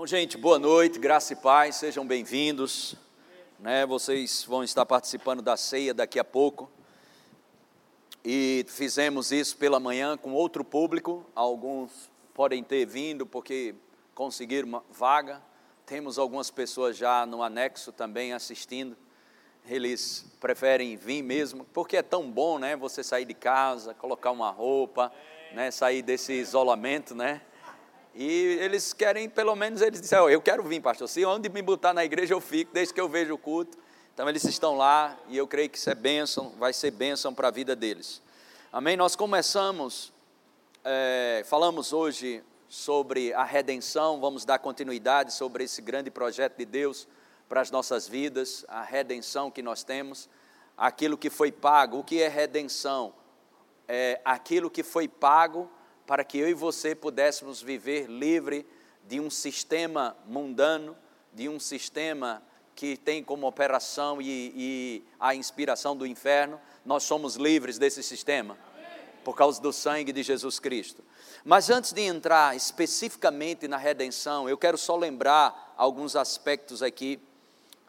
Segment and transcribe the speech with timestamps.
[0.00, 2.94] Então, gente, boa noite, graça e paz, sejam bem-vindos.
[3.58, 6.70] Né, vocês vão estar participando da ceia daqui a pouco.
[8.24, 11.26] E fizemos isso pela manhã com outro público.
[11.34, 13.74] Alguns podem ter vindo porque
[14.14, 15.42] conseguiram uma vaga.
[15.84, 18.96] Temos algumas pessoas já no anexo também assistindo.
[19.68, 22.74] Eles preferem vir mesmo, porque é tão bom, né?
[22.74, 25.12] Você sair de casa, colocar uma roupa,
[25.52, 25.70] né?
[25.70, 27.42] Sair desse isolamento, né?
[28.14, 31.62] E eles querem, pelo menos, eles disseram, oh, eu quero vir, pastor, se onde me
[31.62, 33.78] botar na igreja eu fico, desde que eu vejo o culto.
[34.12, 37.48] Então eles estão lá e eu creio que isso é bênção, vai ser bênção para
[37.48, 38.20] a vida deles.
[38.72, 38.96] Amém?
[38.96, 40.12] Nós começamos,
[40.84, 47.08] é, falamos hoje sobre a redenção, vamos dar continuidade sobre esse grande projeto de Deus
[47.48, 50.28] para as nossas vidas, a redenção que nós temos,
[50.76, 51.98] aquilo que foi pago.
[51.98, 53.14] O que é redenção?
[53.88, 55.70] É aquilo que foi pago
[56.10, 58.66] para que eu e você pudéssemos viver livre
[59.06, 60.96] de um sistema mundano,
[61.32, 62.42] de um sistema
[62.74, 66.60] que tem como operação e, e a inspiração do inferno.
[66.84, 68.58] Nós somos livres desse sistema
[69.22, 71.04] por causa do sangue de Jesus Cristo.
[71.44, 77.20] Mas antes de entrar especificamente na redenção, eu quero só lembrar alguns aspectos aqui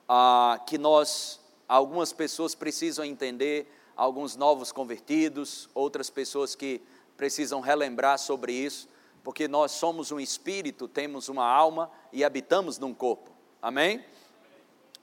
[0.08, 6.82] ah, que nós, algumas pessoas precisam entender, alguns novos convertidos, outras pessoas que
[7.18, 8.88] precisam relembrar sobre isso,
[9.24, 13.32] porque nós somos um espírito, temos uma alma e habitamos num corpo.
[13.62, 14.04] Amém?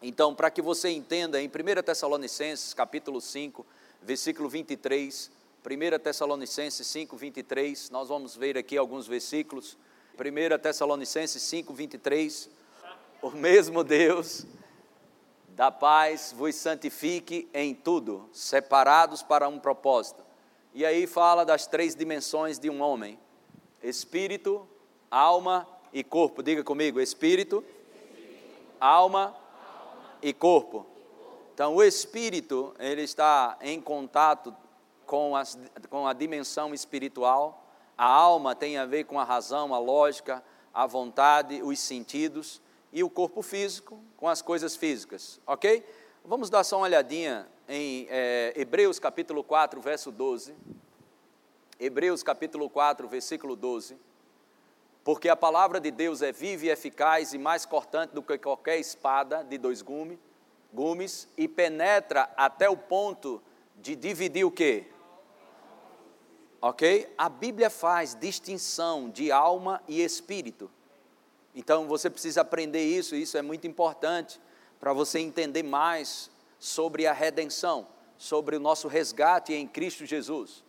[0.03, 3.65] Então, para que você entenda, em 1 Tessalonicenses, capítulo 5,
[4.03, 5.31] versículo 23,
[5.65, 9.77] 1 Tessalonicenses 5, 23, nós vamos ver aqui alguns versículos.
[10.19, 12.51] 1 Tessalonicenses 5, 23,
[13.23, 14.47] o mesmo Deus
[15.51, 20.28] da paz vos santifique em tudo, separados para um propósito
[20.79, 23.19] e aí fala das três dimensões de um homem:
[23.83, 24.65] espírito,
[25.11, 26.41] alma e corpo.
[26.41, 27.65] Diga comigo: espírito,
[28.79, 29.35] alma
[30.23, 30.87] e corpo.
[31.53, 34.55] Então, o espírito, ele está em contato
[35.05, 35.59] com, as,
[35.91, 37.67] com a dimensão espiritual.
[37.97, 42.63] A alma tem a ver com a razão, a lógica, a vontade, os sentidos.
[42.93, 45.85] E o corpo físico com as coisas físicas, ok?
[46.25, 50.55] Vamos dar só uma olhadinha em é, Hebreus capítulo 4, verso 12.
[51.79, 53.97] Hebreus capítulo 4, versículo 12.
[55.05, 58.79] Porque a palavra de Deus é viva e eficaz e mais cortante do que qualquer
[58.79, 60.19] espada de dois gumes,
[60.73, 63.43] gumes e penetra até o ponto
[63.77, 64.87] de dividir o quê?
[66.61, 67.13] Ok?
[67.17, 70.71] A Bíblia faz distinção de alma e espírito.
[71.55, 74.41] Então você precisa aprender isso, isso é muito importante
[74.81, 77.87] para você entender mais sobre a redenção,
[78.17, 80.65] sobre o nosso resgate em Cristo Jesus.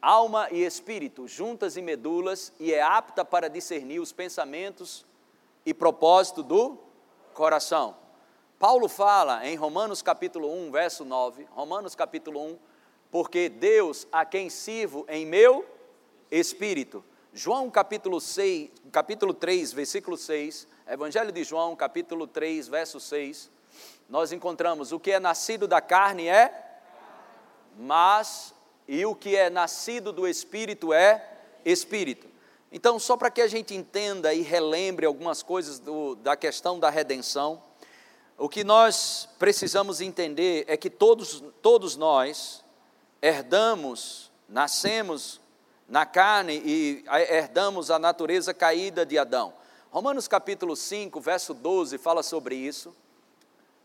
[0.00, 5.04] Alma e espírito, juntas e medulas, e é apta para discernir os pensamentos
[5.64, 6.78] e propósito do
[7.34, 7.96] coração.
[8.58, 12.58] Paulo fala em Romanos capítulo 1, verso 9, Romanos capítulo 1,
[13.10, 15.66] porque Deus a quem sirvo em meu
[16.30, 17.04] espírito.
[17.34, 23.50] João capítulo 6, capítulo 3, versículo 6, Evangelho de João, capítulo 3, verso 6,
[24.08, 26.64] nós encontramos o que é nascido da carne é
[27.78, 28.54] mas
[28.88, 32.26] e o que é nascido do espírito é espírito.
[32.70, 36.90] Então, só para que a gente entenda e relembre algumas coisas do, da questão da
[36.90, 37.62] redenção,
[38.38, 42.64] o que nós precisamos entender é que todos, todos nós
[43.22, 45.40] herdamos, nascemos
[45.88, 49.54] na carne e herdamos a natureza caída de Adão.
[49.90, 52.94] Romanos capítulo 5, verso 12 fala sobre isso.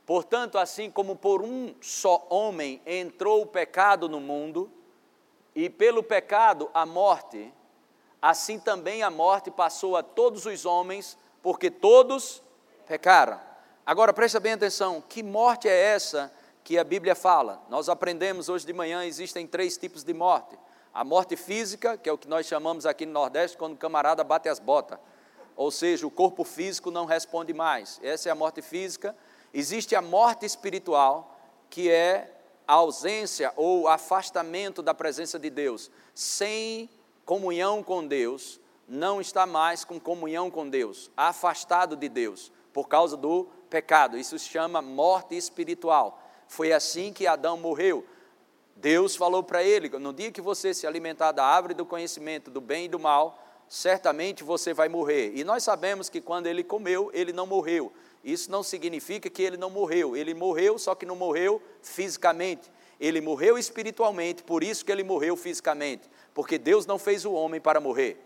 [0.05, 4.71] Portanto, assim como por um só homem entrou o pecado no mundo,
[5.55, 7.53] e pelo pecado a morte,
[8.21, 12.41] assim também a morte passou a todos os homens, porque todos
[12.87, 13.39] pecaram.
[13.85, 16.31] Agora presta bem atenção: que morte é essa
[16.63, 17.61] que a Bíblia fala?
[17.69, 20.57] Nós aprendemos hoje de manhã: existem três tipos de morte.
[20.93, 24.23] A morte física, que é o que nós chamamos aqui no Nordeste quando o camarada
[24.23, 24.99] bate as botas
[25.55, 27.99] ou seja, o corpo físico não responde mais.
[28.01, 29.15] Essa é a morte física.
[29.53, 31.37] Existe a morte espiritual,
[31.69, 35.91] que é a ausência ou afastamento da presença de Deus.
[36.13, 36.89] Sem
[37.25, 43.15] comunhão com Deus, não está mais com comunhão com Deus, afastado de Deus, por causa
[43.15, 44.17] do pecado.
[44.17, 46.21] Isso se chama morte espiritual.
[46.47, 48.05] Foi assim que Adão morreu.
[48.75, 52.59] Deus falou para ele: no dia que você se alimentar da árvore do conhecimento do
[52.59, 55.31] bem e do mal, certamente você vai morrer.
[55.35, 57.93] E nós sabemos que quando ele comeu, ele não morreu.
[58.23, 60.15] Isso não significa que ele não morreu.
[60.15, 62.71] Ele morreu, só que não morreu fisicamente.
[62.99, 66.07] Ele morreu espiritualmente, por isso que ele morreu fisicamente.
[66.33, 68.17] Porque Deus não fez o homem para morrer.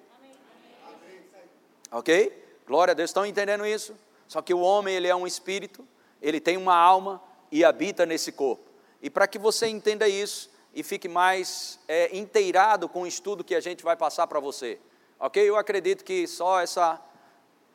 [1.92, 2.44] Ok?
[2.68, 3.96] Glória a Deus, estão entendendo isso?
[4.28, 5.88] Só que o homem, ele é um espírito,
[6.22, 7.22] ele tem uma alma
[7.52, 8.64] e habita nesse corpo.
[9.02, 13.56] E para que você entenda isso e fique mais é, inteirado com o estudo que
[13.56, 14.80] a gente vai passar para você,
[15.20, 15.48] ok?
[15.48, 17.00] Eu acredito que só essa,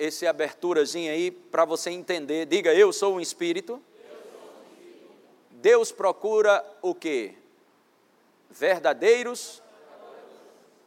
[0.00, 2.46] essa aberturazinha aí para você entender.
[2.46, 3.80] Diga, eu sou um espírito.
[5.50, 7.34] Deus procura o quê?
[8.48, 9.62] Verdadeiros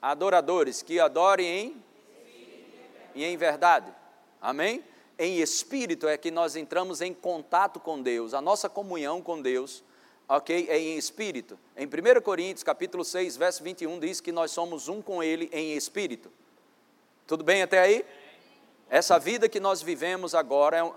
[0.02, 1.84] adoradores que adorem em
[3.16, 3.94] e em verdade.
[4.42, 4.84] Amém?
[5.18, 9.84] Em espírito é que nós entramos em contato com Deus, a nossa comunhão com Deus,
[10.28, 10.66] ok?
[10.68, 11.58] É em espírito.
[11.78, 15.74] Em 1 Coríntios, capítulo 6, verso 21, diz que nós somos um com Ele em
[15.78, 16.32] espírito.
[17.28, 18.04] Tudo bem até aí?
[18.90, 20.94] Essa vida que nós vivemos agora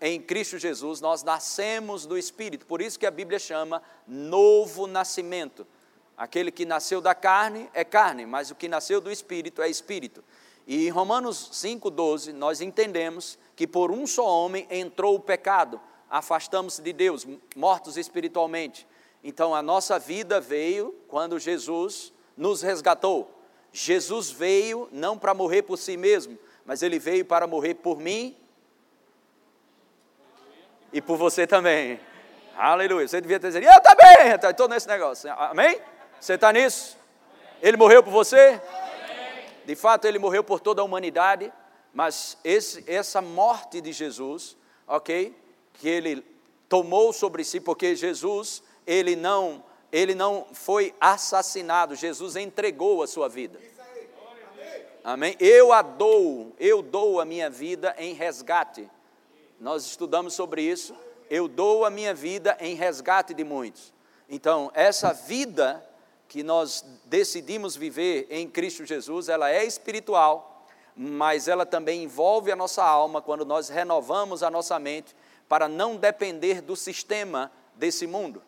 [0.00, 4.86] é em Cristo Jesus, nós nascemos do Espírito, por isso que a Bíblia chama novo
[4.86, 5.66] nascimento.
[6.16, 10.22] Aquele que nasceu da carne é carne, mas o que nasceu do Espírito é Espírito.
[10.66, 16.80] E em Romanos 5,12, nós entendemos que por um só homem entrou o pecado, afastamos-se
[16.82, 17.26] de Deus,
[17.56, 18.86] mortos espiritualmente.
[19.22, 23.30] Então a nossa vida veio quando Jesus nos resgatou.
[23.72, 26.38] Jesus veio não para morrer por si mesmo,
[26.70, 28.36] mas ele veio para morrer por mim
[30.92, 31.98] e por você também.
[32.56, 33.08] Aleluia.
[33.08, 35.32] Você devia ter dito, eu também, estou nesse negócio.
[35.32, 35.80] Amém?
[36.20, 36.96] Você está nisso?
[37.60, 38.62] Ele morreu por você?
[39.64, 41.52] De fato, ele morreu por toda a humanidade,
[41.92, 44.56] mas esse, essa morte de Jesus,
[44.86, 45.36] ok?
[45.74, 46.24] Que ele
[46.68, 53.28] tomou sobre si, porque Jesus, ele não, ele não foi assassinado, Jesus entregou a sua
[53.28, 53.58] vida.
[55.02, 55.34] Amém?
[55.40, 58.88] Eu a dou, eu dou a minha vida em resgate.
[59.58, 60.94] Nós estudamos sobre isso.
[61.30, 63.94] Eu dou a minha vida em resgate de muitos.
[64.28, 65.84] Então, essa vida
[66.28, 72.56] que nós decidimos viver em Cristo Jesus, ela é espiritual, mas ela também envolve a
[72.56, 75.16] nossa alma quando nós renovamos a nossa mente
[75.48, 78.42] para não depender do sistema desse mundo,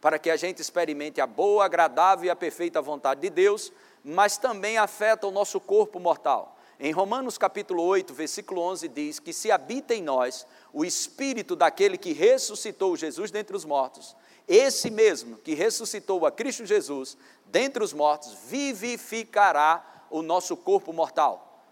[0.00, 3.72] para que a gente experimente a boa, agradável e a perfeita vontade de Deus,
[4.04, 6.56] mas também afeta o nosso corpo mortal.
[6.78, 11.96] Em Romanos capítulo 8, versículo 11 diz que se habita em nós o espírito daquele
[11.96, 14.14] que ressuscitou Jesus dentre os mortos,
[14.46, 17.16] esse mesmo que ressuscitou a Cristo Jesus
[17.46, 21.64] dentre os mortos, vivificará o nosso corpo mortal.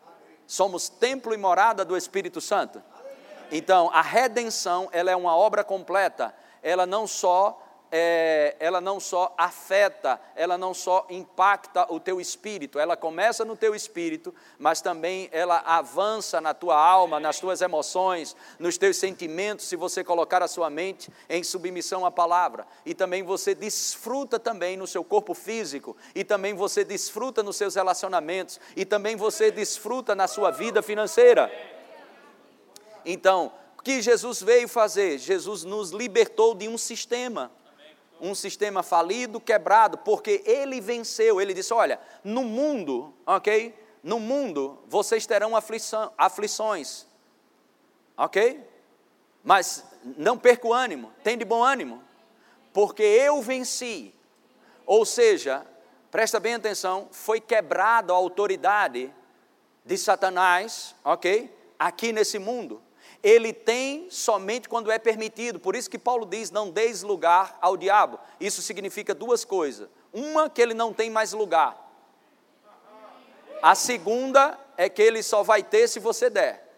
[0.46, 2.82] Somos templo e morada do Espírito Santo.
[3.50, 6.34] Então, a redenção, ela é uma obra completa.
[6.62, 7.61] Ela não só
[7.94, 13.54] é, ela não só afeta, ela não só impacta o teu espírito, ela começa no
[13.54, 19.66] teu espírito, mas também ela avança na tua alma, nas tuas emoções, nos teus sentimentos,
[19.66, 22.66] se você colocar a sua mente em submissão à palavra.
[22.86, 27.74] E também você desfruta também no seu corpo físico, e também você desfruta nos seus
[27.74, 31.52] relacionamentos, e também você desfruta na sua vida financeira.
[33.04, 35.18] Então, o que Jesus veio fazer?
[35.18, 37.50] Jesus nos libertou de um sistema
[38.22, 41.40] um sistema falido, quebrado, porque ele venceu.
[41.40, 43.74] Ele disse: Olha, no mundo, ok?
[44.00, 47.04] No mundo vocês terão aflição, aflições,
[48.16, 48.64] ok?
[49.42, 49.84] Mas
[50.16, 52.00] não perca o ânimo, tem de bom ânimo,
[52.72, 54.14] porque eu venci.
[54.86, 55.66] Ou seja,
[56.10, 59.12] presta bem atenção, foi quebrada a autoridade
[59.84, 61.52] de Satanás, ok?
[61.76, 62.80] Aqui nesse mundo
[63.22, 65.60] ele tem somente quando é permitido.
[65.60, 68.18] Por isso que Paulo diz: não deis lugar ao diabo.
[68.40, 69.88] Isso significa duas coisas.
[70.12, 71.78] Uma, que ele não tem mais lugar.
[73.62, 76.68] A segunda é que ele só vai ter se você der.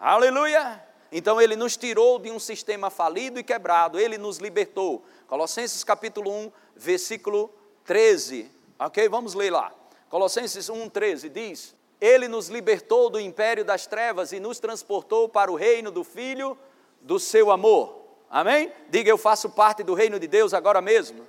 [0.00, 0.84] Aleluia!
[1.10, 5.04] Então ele nos tirou de um sistema falido e quebrado, ele nos libertou.
[5.26, 7.50] Colossenses capítulo 1, versículo
[7.84, 8.50] 13.
[8.78, 9.08] Ok?
[9.08, 9.72] Vamos ler lá.
[10.10, 15.50] Colossenses 1, 13 diz: ele nos libertou do império das trevas e nos transportou para
[15.50, 16.56] o reino do Filho
[17.00, 17.98] do seu amor.
[18.30, 18.70] Amém?
[18.88, 21.26] Diga, eu faço parte do reino de Deus agora mesmo.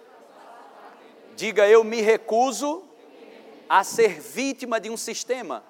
[1.35, 2.83] Diga, eu me recuso
[3.67, 5.63] a ser vítima de um sistema.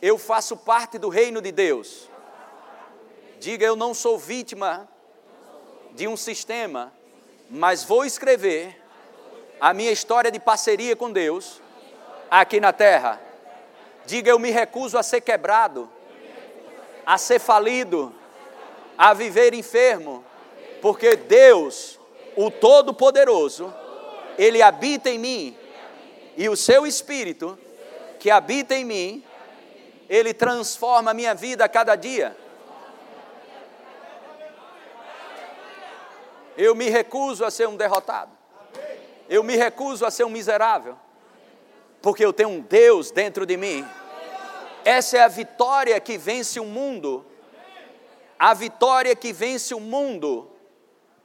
[0.00, 2.08] Eu faço parte do reino de Deus.
[3.40, 4.88] Diga, eu não sou vítima
[5.92, 6.92] de um sistema,
[7.48, 8.80] mas vou escrever
[9.60, 11.60] a minha história de parceria com Deus
[12.30, 13.27] aqui na terra.
[14.08, 15.86] Diga: Eu me recuso a ser quebrado,
[17.04, 18.10] a ser falido,
[18.96, 20.24] a viver enfermo,
[20.80, 22.00] porque Deus,
[22.34, 23.72] o Todo-Poderoso,
[24.38, 25.58] Ele habita em mim,
[26.38, 27.58] e o seu Espírito,
[28.18, 29.22] que habita em mim,
[30.08, 32.34] Ele transforma a minha vida a cada dia.
[36.56, 38.32] Eu me recuso a ser um derrotado.
[39.28, 40.96] Eu me recuso a ser um miserável.
[42.00, 43.86] Porque eu tenho um Deus dentro de mim
[44.84, 47.24] Essa é a vitória que vence o mundo.
[48.38, 50.50] A vitória que vence o mundo.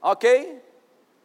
[0.01, 0.61] Ok?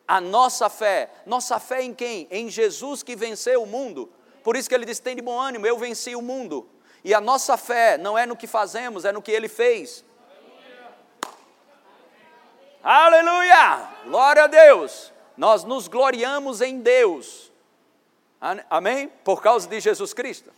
[0.07, 1.11] A nossa fé.
[1.27, 2.29] Nossa fé em quem?
[2.31, 4.13] Em Jesus que venceu o mundo.
[4.43, 6.69] Por isso que ele disse: tem de bom ânimo, eu venci o mundo.
[7.05, 10.05] E a nossa fé não é no que fazemos, é no que ele fez.
[12.83, 13.57] Aleluia!
[13.57, 13.89] Aleluia!
[14.05, 15.13] Glória a Deus!
[15.37, 17.53] Nós nos gloriamos em Deus.
[18.69, 19.09] Amém?
[19.25, 20.53] Por causa de Jesus Cristo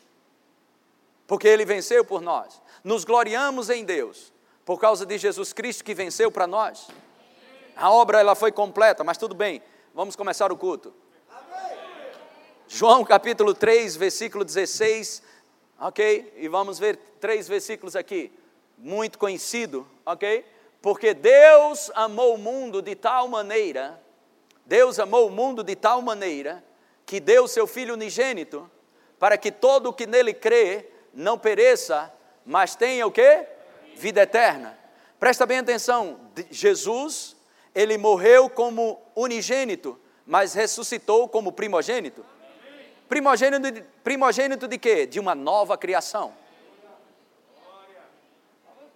[1.30, 2.60] porque ele venceu por nós.
[2.82, 4.32] Nos gloriamos em Deus,
[4.64, 6.88] por causa de Jesus Cristo que venceu para nós.
[7.76, 9.62] A obra ela foi completa, mas tudo bem,
[9.94, 10.92] vamos começar o culto.
[12.66, 15.22] João capítulo 3, versículo 16,
[15.78, 16.34] ok?
[16.36, 18.32] E vamos ver três versículos aqui,
[18.76, 20.44] muito conhecido, ok?
[20.82, 24.02] Porque Deus amou o mundo de tal maneira,
[24.66, 26.64] Deus amou o mundo de tal maneira,
[27.06, 28.68] que deu seu Filho unigênito,
[29.16, 32.12] para que todo o que nele crê não pereça,
[32.44, 33.46] mas tenha o que?
[33.96, 34.78] Vida eterna.
[35.18, 36.18] Presta bem atenção,
[36.50, 37.36] Jesus,
[37.74, 42.24] ele morreu como unigênito, mas ressuscitou como primogênito.
[43.08, 45.04] Primogênito de, primogênito de quê?
[45.04, 46.32] De uma nova criação.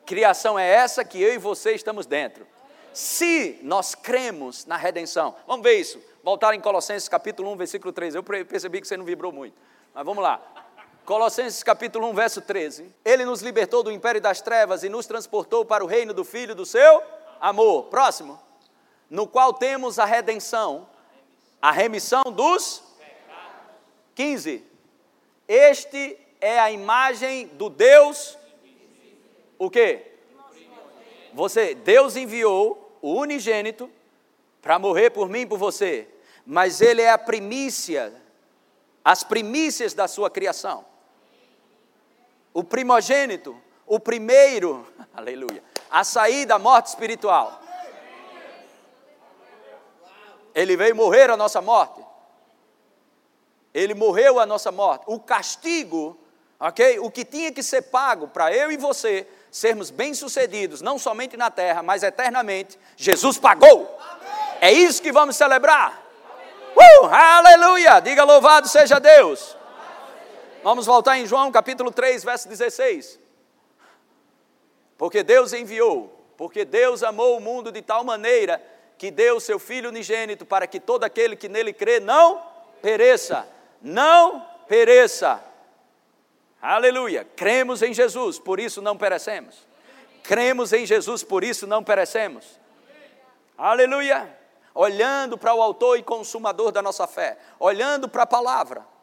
[0.06, 2.46] Criação é essa que eu e você estamos dentro.
[2.92, 6.00] Se nós cremos na redenção, vamos ver isso.
[6.22, 8.14] Voltar em Colossenses capítulo 1, versículo 3.
[8.14, 9.56] Eu percebi que você não vibrou muito.
[9.92, 10.40] Mas vamos lá.
[11.04, 12.90] Colossenses capítulo 1, verso 13.
[13.04, 16.54] Ele nos libertou do império das trevas e nos transportou para o reino do Filho
[16.54, 17.02] do seu
[17.38, 17.84] amor.
[17.84, 18.40] Próximo.
[19.10, 20.88] No qual temos a redenção,
[21.60, 22.82] a remissão dos
[24.14, 24.64] 15.
[25.46, 28.38] Este é a imagem do Deus
[29.58, 30.12] o quê?
[31.32, 33.90] Você, Deus enviou o unigênito
[34.60, 36.08] para morrer por mim e por você,
[36.46, 38.12] mas ele é a primícia,
[39.04, 40.84] as primícias da sua criação
[42.54, 47.60] o primogênito, o primeiro, aleluia, a sair da morte espiritual.
[50.54, 52.00] Ele veio morrer a nossa morte.
[53.74, 55.02] Ele morreu a nossa morte.
[55.08, 56.16] O castigo,
[56.60, 57.00] ok?
[57.00, 61.50] O que tinha que ser pago para eu e você sermos bem-sucedidos, não somente na
[61.50, 63.98] terra, mas eternamente, Jesus pagou.
[64.60, 66.02] É isso que vamos celebrar.
[66.76, 68.00] Uh, aleluia!
[68.00, 69.56] Diga louvado seja Deus.
[70.64, 73.20] Vamos voltar em João capítulo 3, verso 16.
[74.96, 78.64] Porque Deus enviou, porque Deus amou o mundo de tal maneira
[78.96, 82.42] que deu seu Filho unigênito para que todo aquele que nele crê não
[82.80, 83.46] pereça,
[83.82, 85.38] não pereça.
[86.62, 87.26] Aleluia.
[87.36, 89.66] Cremos em Jesus, por isso não perecemos.
[90.22, 92.58] Cremos em Jesus, por isso não perecemos.
[93.58, 94.34] Aleluia.
[94.74, 98.93] Olhando para o autor e consumador da nossa fé, olhando para a palavra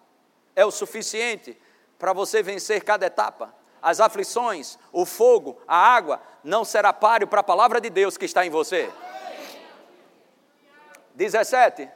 [0.55, 1.57] é o suficiente
[1.97, 3.53] para você vencer cada etapa.
[3.81, 8.25] As aflições, o fogo, a água, não será páreo para a palavra de Deus que
[8.25, 8.91] está em você.
[11.15, 11.89] 17.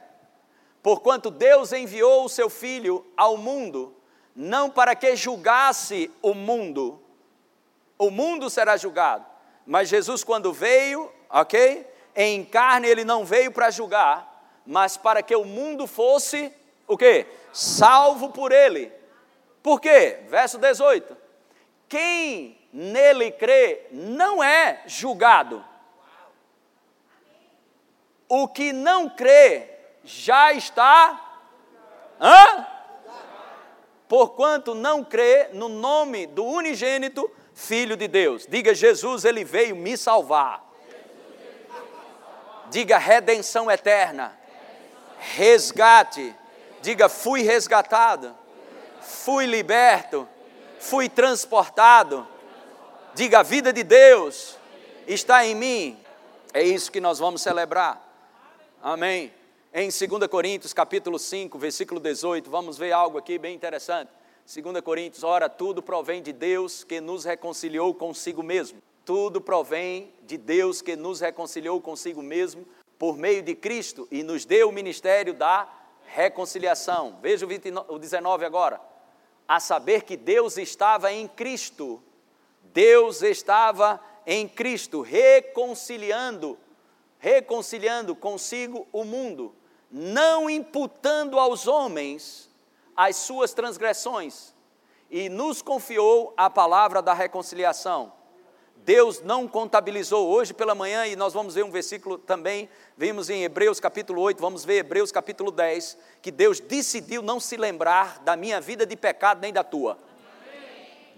[0.82, 3.94] Porquanto Deus enviou o seu Filho ao mundo,
[4.34, 7.02] não para que julgasse o mundo,
[7.98, 9.24] o mundo será julgado,
[9.66, 11.86] mas Jesus, quando veio, ok?
[12.14, 16.52] Em carne, ele não veio para julgar, mas para que o mundo fosse
[16.86, 17.26] o quê?
[17.52, 18.92] Salvo por ele.
[19.62, 20.20] Por quê?
[20.28, 21.16] Verso 18.
[21.88, 25.64] Quem nele crê não é julgado.
[28.28, 29.70] O que não crê
[30.04, 31.26] já está
[32.20, 32.66] Hã?
[34.08, 38.46] Porquanto não crê no nome do unigênito Filho de Deus.
[38.46, 40.62] Diga, Jesus, ele veio me salvar.
[42.70, 44.38] Diga, redenção eterna.
[45.18, 46.34] Resgate
[46.82, 48.34] Diga: fui resgatado,
[49.00, 50.28] fui liberto,
[50.78, 52.26] fui transportado.
[53.14, 54.56] Diga: a vida de Deus
[55.06, 55.98] está em mim.
[56.52, 58.02] É isso que nós vamos celebrar.
[58.82, 59.32] Amém.
[59.74, 64.10] Em 2 Coríntios, capítulo 5, versículo 18, vamos ver algo aqui bem interessante.
[64.46, 68.78] 2 Coríntios, ora, tudo provém de Deus que nos reconciliou consigo mesmo.
[69.04, 72.64] Tudo provém de Deus que nos reconciliou consigo mesmo
[72.98, 75.68] por meio de Cristo e nos deu o ministério da
[76.08, 77.18] reconciliação.
[77.20, 78.80] Veja o, 29, o 19 agora.
[79.46, 82.02] A saber que Deus estava em Cristo.
[82.72, 86.58] Deus estava em Cristo, reconciliando,
[87.18, 89.54] reconciliando consigo o mundo,
[89.90, 92.50] não imputando aos homens
[92.96, 94.54] as suas transgressões,
[95.08, 98.12] e nos confiou a palavra da reconciliação.
[98.86, 103.42] Deus não contabilizou hoje pela manhã, e nós vamos ver um versículo também, vimos em
[103.42, 108.36] Hebreus capítulo 8, vamos ver Hebreus capítulo 10, que Deus decidiu não se lembrar da
[108.36, 109.98] minha vida de pecado nem da tua.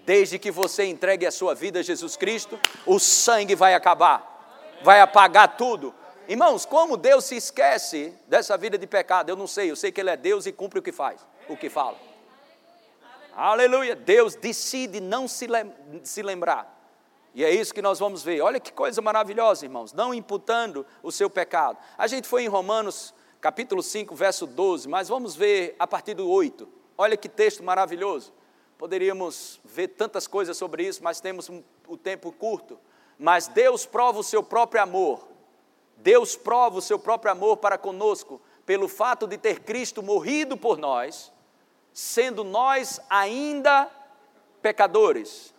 [0.07, 5.03] Desde que você entregue a sua vida a Jesus Cristo, o sangue vai acabar, vai
[5.03, 5.95] apagar tudo.
[6.27, 9.29] Irmãos, como Deus se esquece dessa vida de pecado?
[9.29, 11.55] Eu não sei, eu sei que Ele é Deus e cumpre o que faz, o
[11.55, 11.99] que fala.
[13.37, 13.95] Aleluia.
[13.95, 15.71] Deus decide não se, lem
[16.03, 16.78] se lembrar.
[17.35, 18.41] E é isso que nós vamos ver.
[18.41, 19.93] Olha que coisa maravilhosa, irmãos.
[19.93, 21.79] Não imputando o seu pecado.
[21.97, 26.29] A gente foi em Romanos capítulo 5, verso 12, mas vamos ver a partir do
[26.29, 26.69] 8.
[26.97, 28.33] Olha que texto maravilhoso.
[28.77, 32.79] Poderíamos ver tantas coisas sobre isso, mas temos um, o tempo curto.
[33.19, 35.27] Mas Deus prova o seu próprio amor.
[35.97, 40.79] Deus prova o seu próprio amor para conosco pelo fato de ter Cristo morrido por
[40.79, 41.33] nós,
[41.93, 43.91] sendo nós ainda
[44.61, 45.55] pecadores.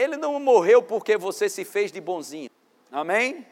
[0.00, 2.48] Ele não morreu porque você se fez de bonzinho.
[2.90, 3.34] Amém?
[3.34, 3.46] Amém?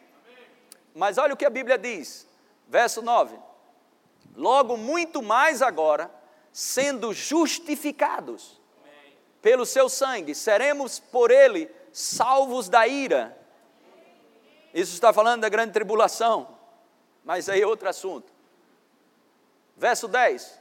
[0.95, 2.27] Mas olha o que a Bíblia diz,
[2.67, 3.37] verso 9:
[4.35, 6.11] Logo, muito mais agora,
[6.51, 9.15] sendo justificados Amém.
[9.43, 13.37] pelo seu sangue, seremos por ele salvos da ira.
[14.73, 16.49] Isso está falando da grande tribulação,
[17.25, 18.33] mas aí é outro assunto.
[19.77, 20.59] Verso 10: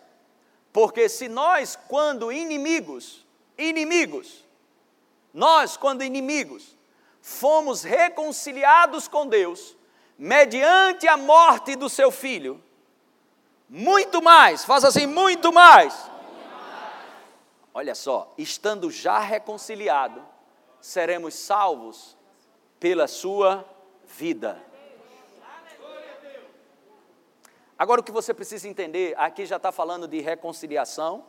[0.73, 3.25] Porque se nós, quando inimigos,
[3.57, 4.45] inimigos,
[5.33, 6.77] nós, quando inimigos,
[7.21, 9.75] fomos reconciliados com Deus,
[10.17, 12.63] mediante a morte do seu filho,
[13.69, 16.09] muito mais, faz assim, muito mais.
[17.73, 20.25] Olha só, estando já reconciliado,
[20.79, 22.17] seremos salvos
[22.79, 23.65] pela sua
[24.17, 24.65] vida.
[27.77, 31.23] Agora o que você precisa entender, aqui já está falando de reconciliação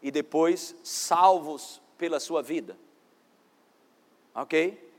[0.00, 2.78] e depois salvos pela sua vida.
[4.40, 4.90] Ok?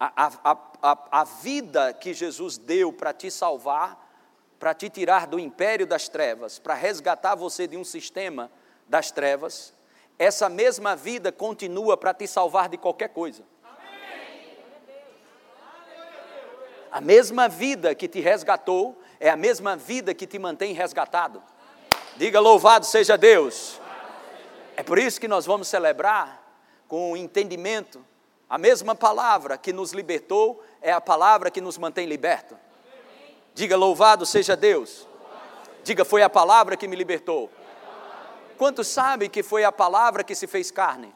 [0.00, 4.04] A, a, a, a vida que Jesus deu para te salvar,
[4.58, 8.50] para te tirar do império das trevas, para resgatar você de um sistema
[8.88, 9.72] das trevas,
[10.18, 13.44] essa mesma vida continua para te salvar de qualquer coisa.
[16.90, 21.40] A mesma vida que te resgatou é a mesma vida que te mantém resgatado.
[22.16, 23.80] Diga louvado seja Deus.
[24.76, 26.42] É por isso que nós vamos celebrar
[26.88, 28.04] com o entendimento.
[28.48, 32.56] A mesma palavra que nos libertou é a palavra que nos mantém liberto.
[33.54, 35.06] Diga louvado seja Deus.
[35.84, 37.50] Diga foi a palavra que me libertou.
[38.56, 41.14] Quantos sabem que foi a palavra que se fez carne?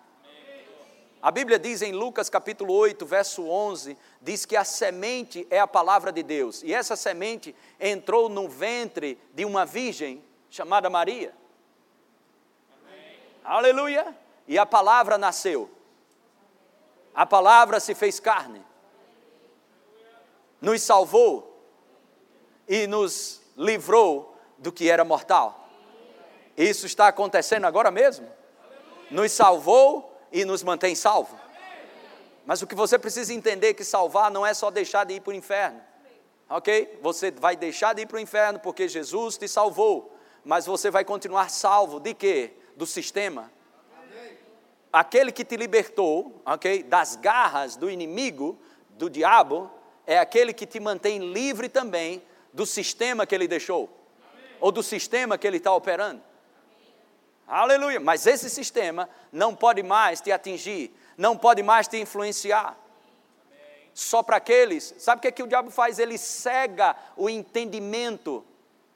[1.22, 5.68] A Bíblia diz em Lucas capítulo 8, verso 11, diz que a semente é a
[5.68, 6.62] palavra de Deus.
[6.64, 11.32] E essa semente entrou no ventre de uma virgem chamada Maria.
[12.82, 13.20] Amém.
[13.44, 14.16] Aleluia!
[14.48, 15.70] E a palavra nasceu.
[17.14, 18.64] A palavra se fez carne.
[20.61, 21.53] Nos salvou
[22.68, 25.68] e nos livrou do que era mortal.
[26.57, 28.29] Isso está acontecendo agora mesmo.
[29.11, 31.38] Nos salvou e nos mantém salvo.
[32.46, 35.20] Mas o que você precisa entender é que salvar não é só deixar de ir
[35.20, 35.81] para o inferno.
[36.48, 36.98] Ok?
[37.03, 40.16] Você vai deixar de ir para o inferno porque Jesus te salvou.
[40.44, 42.53] Mas você vai continuar salvo de quê?
[42.77, 43.51] Do sistema.
[44.92, 46.83] Aquele que te libertou, ok?
[46.83, 48.59] Das garras do inimigo,
[48.90, 49.70] do diabo,
[50.07, 53.88] é aquele que te mantém livre também do sistema que ele deixou.
[54.61, 56.22] Ou do sistema que ele está operando.
[57.46, 57.98] Aleluia.
[57.98, 62.78] Mas esse sistema não pode mais te atingir, não pode mais te influenciar.
[63.94, 65.98] Só para aqueles, sabe o que, é que o diabo faz?
[65.98, 68.44] Ele cega o entendimento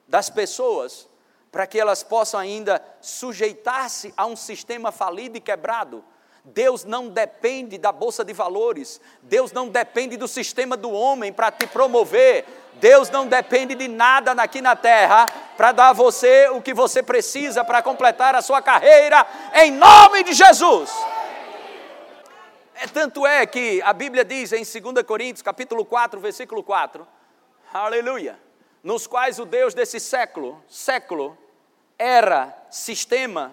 [0.08, 1.08] das pessoas
[1.50, 6.04] para que elas possam ainda sujeitar-se a um sistema falido e quebrado.
[6.44, 11.50] Deus não depende da bolsa de valores, Deus não depende do sistema do homem para
[11.50, 16.62] te promover, Deus não depende de nada aqui na terra para dar a você o
[16.62, 20.90] que você precisa para completar a sua carreira, em nome de Jesus.
[22.74, 27.08] É, tanto é que a Bíblia diz em 2 Coríntios, capítulo 4, versículo 4,
[27.72, 28.38] aleluia,
[28.86, 31.36] nos quais o Deus desse século, século,
[31.98, 33.52] era, sistema,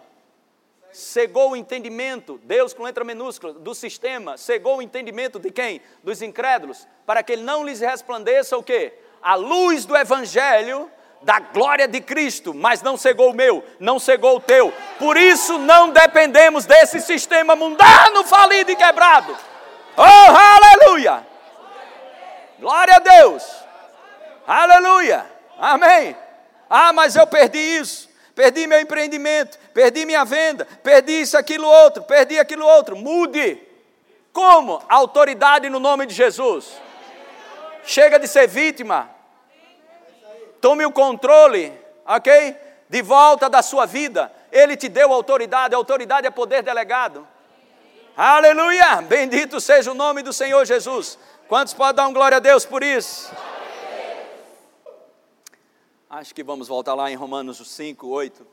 [0.91, 5.81] cegou o entendimento, Deus com letra minúscula, do sistema, cegou o entendimento de quem?
[6.03, 8.93] Dos incrédulos, para que ele não lhes resplandeça o quê?
[9.23, 10.87] A luz do Evangelho,
[11.23, 14.71] da glória de Cristo, mas não cegou o meu, não cegou o teu.
[14.99, 19.35] Por isso não dependemos desse sistema mundano, falido e quebrado.
[19.97, 21.25] Oh, aleluia!
[22.59, 23.62] Glória a Deus!
[24.47, 25.25] Aleluia!
[25.59, 26.15] Amém!
[26.69, 32.03] Ah, mas eu perdi isso, perdi meu empreendimento, perdi minha venda, perdi isso, aquilo, outro,
[32.03, 32.95] perdi aquilo, outro.
[32.95, 33.61] Mude!
[34.31, 34.81] Como?
[34.89, 36.73] Autoridade no nome de Jesus.
[37.83, 39.13] Chega de ser vítima,
[40.63, 42.55] Tome o controle, ok?
[42.87, 44.31] De volta da sua vida.
[44.49, 47.27] Ele te deu autoridade, autoridade é poder delegado.
[48.15, 49.01] Aleluia!
[49.01, 51.19] Bendito seja o nome do Senhor Jesus.
[51.49, 53.29] Quantos podem dar um glória a Deus por isso?
[56.15, 58.45] Acho que vamos voltar lá em Romanos 5, 8.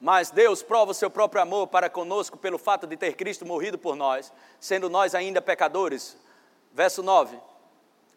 [0.00, 3.76] Mas Deus prova o seu próprio amor para conosco pelo fato de ter Cristo morrido
[3.76, 6.16] por nós, sendo nós ainda pecadores.
[6.72, 7.36] Verso 9.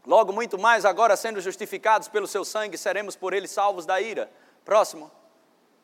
[0.05, 4.31] Logo, muito mais agora, sendo justificados pelo seu sangue, seremos por ele salvos da ira.
[4.63, 5.09] Próximo.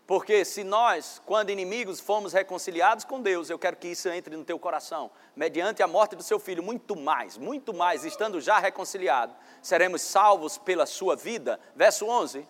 [0.07, 4.45] Porque se nós, quando inimigos, fomos reconciliados com Deus, eu quero que isso entre no
[4.45, 9.35] teu coração, mediante a morte do seu filho, muito mais, muito mais, estando já reconciliado,
[9.61, 11.59] seremos salvos pela sua vida.
[11.75, 12.47] Verso 11.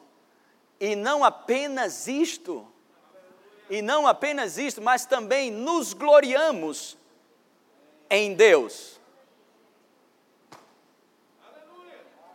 [0.80, 2.72] E não apenas isto,
[3.72, 6.96] e não apenas isto, mas também nos gloriamos
[8.08, 9.02] em Deus.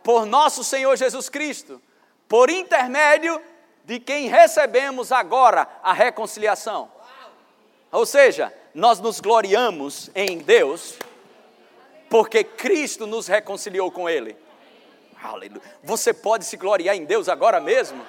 [0.03, 1.81] Por nosso Senhor Jesus Cristo,
[2.27, 3.41] por intermédio
[3.83, 6.91] de quem recebemos agora a reconciliação.
[7.91, 10.97] Ou seja, nós nos gloriamos em Deus,
[12.09, 14.35] porque Cristo nos reconciliou com Ele.
[15.21, 15.61] Aleluia.
[15.83, 18.05] Você pode se gloriar em Deus agora mesmo?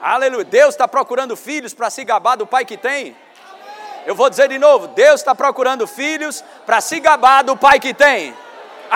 [0.00, 0.44] Aleluia.
[0.44, 3.16] Deus está procurando filhos para se gabar do Pai que tem.
[4.04, 7.94] Eu vou dizer de novo: Deus está procurando filhos para se gabar do Pai que
[7.94, 8.34] tem.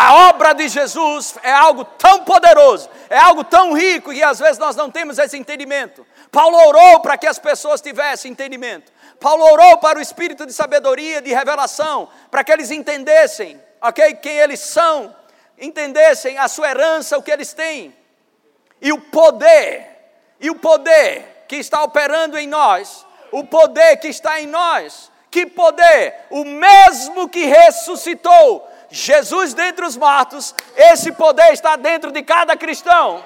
[0.00, 4.56] A obra de Jesus é algo tão poderoso, é algo tão rico e às vezes
[4.56, 6.06] nós não temos esse entendimento.
[6.30, 8.92] Paulo orou para que as pessoas tivessem entendimento.
[9.18, 14.36] Paulo orou para o espírito de sabedoria, de revelação, para que eles entendessem, ok, quem
[14.36, 15.16] eles são,
[15.58, 17.92] entendessem a sua herança, o que eles têm.
[18.80, 24.40] E o poder, e o poder que está operando em nós, o poder que está
[24.40, 26.14] em nós, que poder?
[26.30, 33.22] O mesmo que ressuscitou Jesus dentre os mortos, esse poder está dentro de cada cristão.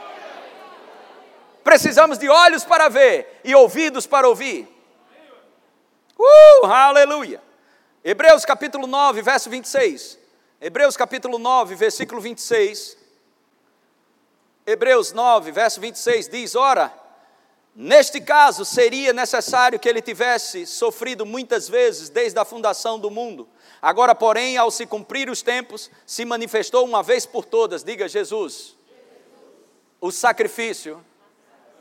[1.63, 4.69] Precisamos de olhos para ver e ouvidos para ouvir.
[6.19, 7.41] Uh, aleluia.
[8.05, 10.19] Hebreus capítulo 9, verso 26.
[10.61, 12.97] Hebreus capítulo 9, versículo 26.
[14.67, 16.93] Hebreus 9, verso 26 diz: Ora,
[17.75, 23.49] neste caso seria necessário que ele tivesse sofrido muitas vezes desde a fundação do mundo
[23.83, 28.77] Agora, porém, ao se cumprir os tempos, se manifestou uma vez por todas, diga Jesus,
[30.01, 31.05] o sacrifício,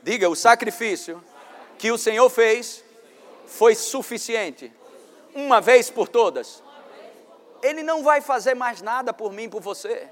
[0.02, 1.24] diga o sacrifício
[1.78, 2.84] que o Senhor fez
[3.46, 4.74] foi suficiente,
[5.36, 6.64] uma vez por todas.
[7.62, 10.10] Ele não vai fazer mais nada por mim, por você.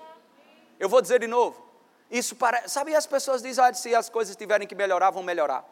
[0.80, 1.68] Eu vou dizer de novo.
[2.12, 5.66] Isso para, sabe, as pessoas dizem, ah, se as coisas tiverem que melhorar, vão melhorar.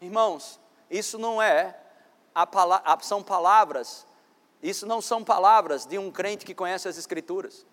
[0.00, 1.74] Irmãos, isso não é,
[2.34, 4.06] a, são palavras
[4.62, 7.64] isso não são palavras de um crente que conhece as Escrituras.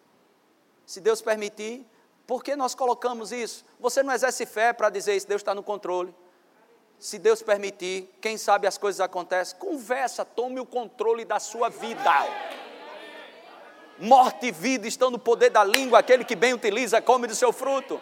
[0.86, 1.86] Se Deus permitir,
[2.28, 3.66] por que nós colocamos isso?
[3.80, 6.14] Você não exerce fé para dizer isso, Deus está no controle.
[7.00, 9.58] Se Deus permitir, quem sabe as coisas acontecem.
[9.58, 12.12] Conversa, tome o controle da sua vida.
[14.00, 17.52] Morte e vida estão no poder da língua, aquele que bem utiliza, come do seu
[17.52, 18.00] fruto.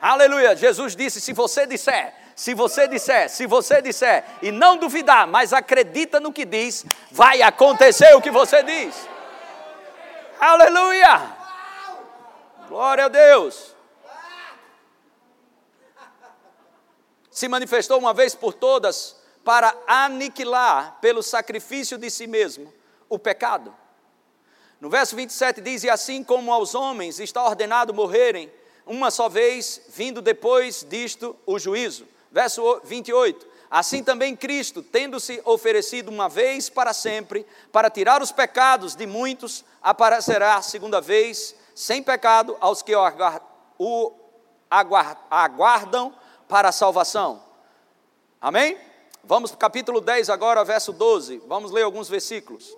[0.00, 0.54] Aleluia.
[0.54, 5.52] Jesus disse: se você disser, se você disser, se você disser e não duvidar, mas
[5.52, 8.94] acredita no que diz, vai acontecer o que você diz.
[10.38, 11.36] Aleluia!
[12.68, 13.74] Glória a Deus.
[17.28, 22.72] Se manifestou uma vez por todas para aniquilar pelo sacrifício de si mesmo
[23.08, 23.74] o pecado.
[24.80, 28.48] No verso 27 diz: E assim como aos homens está ordenado morrerem,
[28.86, 32.06] uma só vez, vindo depois disto o juízo.
[32.30, 33.46] Verso 28.
[33.70, 39.64] Assim também Cristo, tendo-se oferecido uma vez para sempre, para tirar os pecados de muitos,
[39.82, 42.94] aparecerá segunda vez, sem pecado, aos que
[43.78, 44.12] o
[44.70, 46.14] aguardam
[46.48, 47.42] para a salvação.
[48.40, 48.78] Amém?
[49.22, 51.42] Vamos para o capítulo 10 agora, verso 12.
[51.46, 52.74] Vamos ler alguns versículos.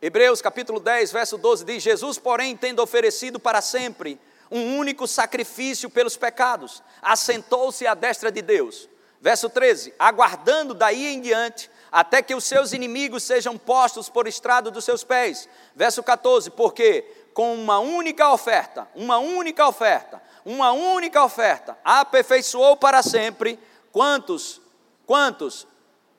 [0.00, 4.18] Hebreus capítulo 10, verso 12 diz: Jesus, porém, tendo oferecido para sempre
[4.50, 8.88] um único sacrifício pelos pecados, assentou-se à destra de Deus.
[9.20, 14.70] Verso 13: aguardando daí em diante, até que os seus inimigos sejam postos por estrado
[14.70, 15.48] dos seus pés.
[15.74, 23.02] Verso 14: porque com uma única oferta, uma única oferta, uma única oferta, aperfeiçoou para
[23.02, 23.58] sempre
[23.92, 24.60] quantos,
[25.06, 25.66] quantos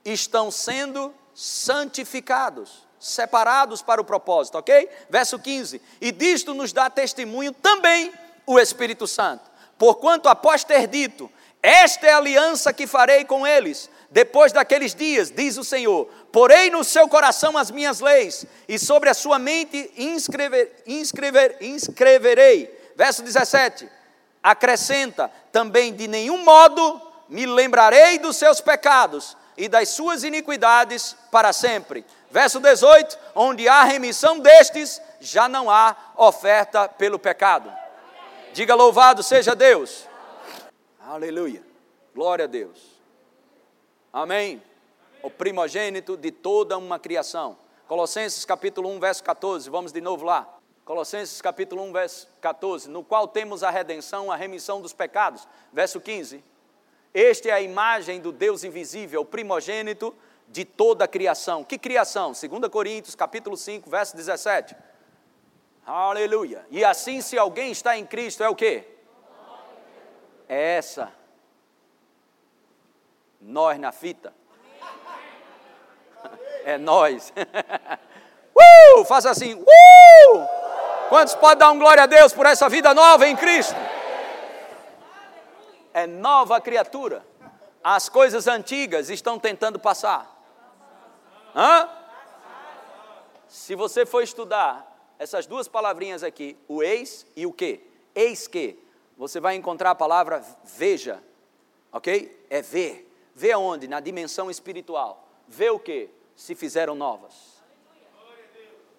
[0.06, 4.88] estão sendo santificados separados para o propósito, ok?
[5.10, 8.14] Verso 15: E disto nos dá testemunho também
[8.46, 9.44] o Espírito Santo,
[9.78, 11.30] porquanto após ter dito,
[11.62, 16.70] esta é a aliança que farei com eles, depois daqueles dias, diz o Senhor: porei
[16.70, 22.94] no seu coração as minhas leis, e sobre a sua mente inscrever, inscrever, inscreverei.
[22.96, 23.90] Verso 17:
[24.44, 31.54] acrescenta também, de nenhum modo me lembrarei dos seus pecados, e das suas iniquidades para
[31.54, 32.04] sempre.
[32.32, 37.72] Verso 18: onde há remissão destes, já não há oferta pelo pecado.
[38.54, 40.08] Diga louvado seja Deus.
[41.00, 41.62] Aleluia.
[42.16, 42.80] Glória a Deus.
[44.12, 44.62] Amém.
[45.22, 47.58] O primogênito de toda uma criação.
[47.88, 49.70] Colossenses capítulo 1, verso 14.
[49.70, 50.48] Vamos de novo lá.
[50.84, 55.48] Colossenses capítulo 1, verso 14, no qual temos a redenção, a remissão dos pecados.
[55.72, 56.44] Verso 15.
[57.14, 60.16] Este é a imagem do Deus invisível, o primogênito
[60.52, 61.64] de toda a criação.
[61.64, 62.34] Que criação?
[62.34, 64.76] 2 Coríntios capítulo 5, verso 17.
[65.86, 66.66] Aleluia.
[66.70, 68.84] E assim, se alguém está em Cristo, é o que?
[70.48, 71.12] É essa.
[73.40, 74.34] Nós na fita.
[76.66, 77.34] É nós.
[78.56, 79.06] uh!
[79.06, 79.56] Faça assim.
[79.56, 80.48] Uh!
[81.10, 83.76] Quantos podem dar um glória a Deus por essa vida nova em Cristo?
[85.94, 87.26] É nova criatura.
[87.84, 90.41] As coisas antigas estão tentando passar.
[91.56, 91.90] Hã?
[93.48, 97.82] Se você for estudar essas duas palavrinhas aqui, o eis e o que,
[98.16, 98.80] eis que,
[99.18, 101.22] você vai encontrar a palavra veja,
[101.92, 102.46] ok?
[102.50, 103.08] É ver.
[103.36, 103.88] Ver aonde?
[103.88, 105.28] Na dimensão espiritual.
[105.48, 106.10] Ver o que?
[106.36, 107.62] Se fizeram novas.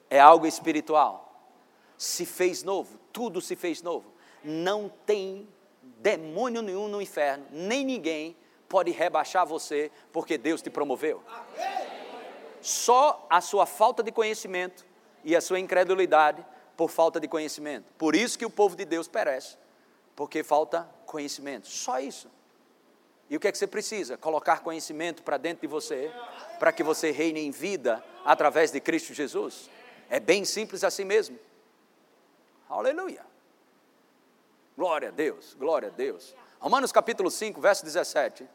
[0.08, 1.50] É algo espiritual.
[1.96, 4.12] Se fez novo, tudo se fez novo.
[4.44, 5.48] Não tem
[5.82, 8.36] demônio nenhum no inferno, nem ninguém
[8.68, 11.22] pode rebaixar você, porque Deus te promoveu.
[12.62, 14.86] Só a sua falta de conhecimento
[15.24, 16.44] e a sua incredulidade
[16.76, 17.84] por falta de conhecimento.
[17.98, 19.56] Por isso que o povo de Deus perece,
[20.16, 21.68] porque falta conhecimento.
[21.68, 22.30] Só isso.
[23.28, 24.16] E o que é que você precisa?
[24.16, 26.12] Colocar conhecimento para dentro de você,
[26.58, 29.70] para que você reine em vida através de Cristo Jesus.
[30.08, 31.38] É bem simples assim mesmo.
[32.68, 33.24] Aleluia.
[34.76, 36.34] Glória a Deus, glória a Deus.
[36.58, 38.46] Romanos capítulo 5, verso 17.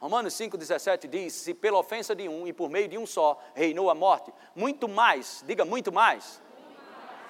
[0.00, 3.90] Romanos 5,17 diz: Se pela ofensa de um e por meio de um só reinou
[3.90, 6.40] a morte, muito mais, diga muito mais.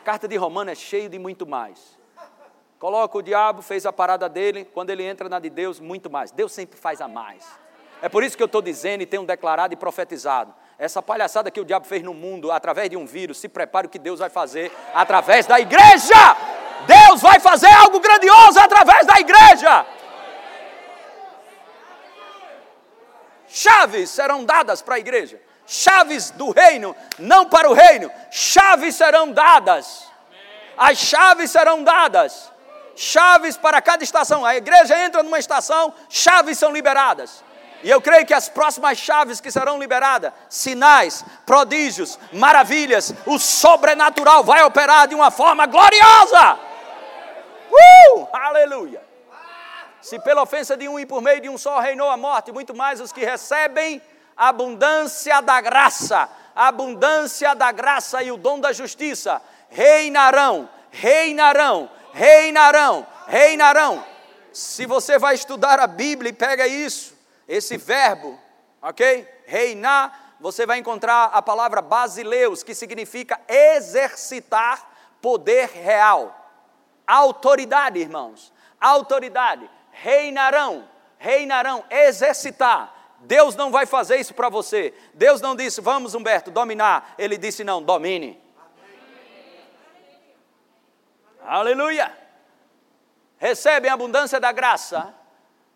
[0.04, 1.98] Carta de Romanos é cheio de muito mais.
[2.78, 6.30] Coloca o diabo, fez a parada dele, quando ele entra na de Deus, muito mais.
[6.30, 7.44] Deus sempre faz a mais.
[8.00, 10.54] É por isso que eu estou dizendo e tenho declarado e profetizado.
[10.78, 13.90] Essa palhaçada que o diabo fez no mundo através de um vírus, se prepare o
[13.90, 16.36] que Deus vai fazer através da igreja.
[16.86, 19.86] Deus vai fazer algo grandioso através da igreja.
[23.50, 25.40] Chaves serão dadas para a igreja.
[25.66, 28.10] Chaves do reino, não para o reino.
[28.30, 30.04] Chaves serão dadas.
[30.76, 32.50] As chaves serão dadas.
[32.96, 34.44] Chaves para cada estação.
[34.44, 37.44] A igreja entra numa estação, chaves são liberadas.
[37.82, 44.44] E eu creio que as próximas chaves que serão liberadas, sinais, prodígios, maravilhas, o sobrenatural
[44.44, 46.58] vai operar de uma forma gloriosa.
[47.70, 48.28] Uh!
[48.32, 49.09] Aleluia!
[50.02, 52.74] Se pela ofensa de um e por meio de um só reinou a morte, muito
[52.74, 54.00] mais os que recebem
[54.36, 61.90] a abundância da graça, a abundância da graça e o dom da justiça, reinarão, reinarão,
[62.12, 64.04] reinarão, reinarão.
[64.52, 67.14] Se você vai estudar a Bíblia e pega isso,
[67.46, 68.38] esse verbo,
[68.80, 69.28] ok?
[69.46, 74.88] Reinar, você vai encontrar a palavra basileus, que significa exercitar
[75.20, 76.34] poder real.
[77.06, 79.68] Autoridade, irmãos, autoridade
[80.02, 82.94] reinarão, reinarão, exercitar.
[83.20, 84.94] Deus não vai fazer isso para você.
[85.12, 87.14] Deus não disse, vamos Humberto, dominar.
[87.18, 88.40] Ele disse, não, domine.
[91.44, 92.16] Aleluia.
[93.36, 95.14] Recebem a abundância da graça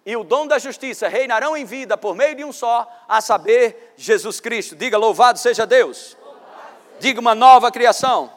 [0.06, 3.94] e o dom da justiça reinarão em vida por meio de um só, a saber,
[3.96, 4.76] Jesus Cristo.
[4.76, 6.16] Diga, louvado seja Deus.
[6.98, 8.30] Diga uma nova criação.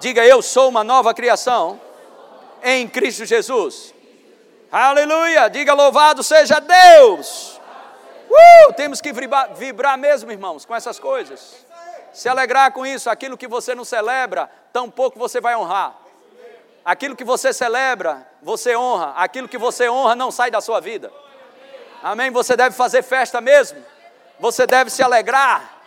[0.00, 1.80] Diga, eu sou uma nova criação
[2.62, 3.92] em Cristo Jesus.
[4.72, 5.48] Aleluia!
[5.48, 7.60] Diga louvado seja Deus!
[8.30, 11.66] Uh, temos que vibrar, vibrar mesmo, irmãos, com essas coisas.
[12.12, 15.96] Se alegrar com isso, aquilo que você não celebra, tampouco você vai honrar.
[16.84, 19.12] Aquilo que você celebra, você honra.
[19.16, 21.12] Aquilo que você honra não sai da sua vida.
[22.02, 22.30] Amém?
[22.30, 23.84] Você deve fazer festa mesmo.
[24.38, 25.78] Você deve se alegrar.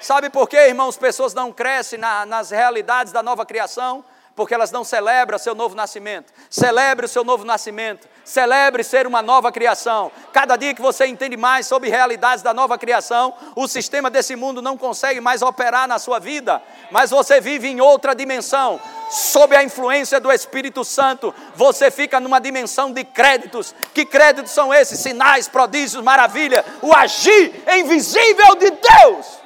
[0.00, 0.96] Sabe por quê, irmãos?
[0.96, 4.02] Pessoas não crescem na, nas realidades da nova criação
[4.34, 6.32] porque elas não celebram seu novo nascimento.
[6.48, 8.08] Celebre o seu novo nascimento.
[8.30, 10.12] Celebre ser uma nova criação.
[10.32, 14.62] Cada dia que você entende mais sobre realidades da nova criação, o sistema desse mundo
[14.62, 18.80] não consegue mais operar na sua vida, mas você vive em outra dimensão.
[19.10, 23.74] Sob a influência do Espírito Santo, você fica numa dimensão de créditos.
[23.92, 25.00] Que créditos são esses?
[25.00, 29.40] Sinais, prodígios, maravilha, o agir invisível de Deus.